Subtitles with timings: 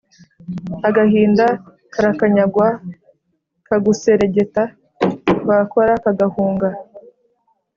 [0.87, 1.45] agahinda
[1.93, 2.67] karakanyagwa,
[3.67, 4.63] kaguseregeta,
[5.47, 6.67] wakora kagahunga